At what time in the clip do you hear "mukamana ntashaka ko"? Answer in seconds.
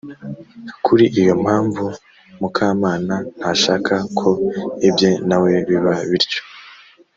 2.39-4.29